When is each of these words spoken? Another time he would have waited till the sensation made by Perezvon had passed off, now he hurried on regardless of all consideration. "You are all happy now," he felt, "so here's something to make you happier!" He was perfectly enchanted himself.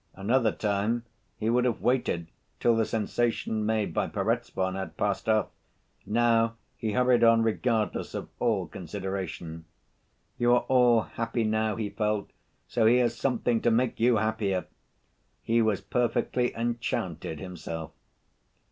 Another 0.15 0.51
time 0.51 1.03
he 1.37 1.47
would 1.51 1.63
have 1.63 1.79
waited 1.81 2.27
till 2.59 2.75
the 2.75 2.85
sensation 2.87 3.63
made 3.63 3.93
by 3.93 4.07
Perezvon 4.07 4.73
had 4.73 4.97
passed 4.97 5.29
off, 5.29 5.49
now 6.07 6.55
he 6.75 6.93
hurried 6.93 7.23
on 7.23 7.43
regardless 7.43 8.15
of 8.15 8.27
all 8.39 8.65
consideration. 8.65 9.63
"You 10.39 10.53
are 10.55 10.65
all 10.67 11.01
happy 11.01 11.43
now," 11.43 11.75
he 11.75 11.91
felt, 11.91 12.31
"so 12.67 12.87
here's 12.87 13.15
something 13.15 13.61
to 13.61 13.69
make 13.69 13.99
you 13.99 14.15
happier!" 14.17 14.65
He 15.43 15.61
was 15.61 15.81
perfectly 15.81 16.51
enchanted 16.55 17.39
himself. 17.39 17.91